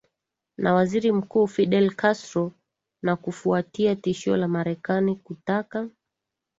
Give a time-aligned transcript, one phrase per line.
[0.57, 2.51] Na Waziri Mkuu Fidel Castro
[3.01, 5.89] na kufuatia tishio la Marekani kutaka